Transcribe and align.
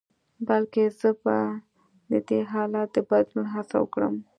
بلکې 0.47 0.83
زه 0.99 1.09
به 1.23 1.37
د 2.09 2.11
دې 2.27 2.39
حالت 2.51 2.87
د 2.95 2.97
بدلون 3.09 3.45
هڅه 3.53 3.75
وکړم. 3.81 4.15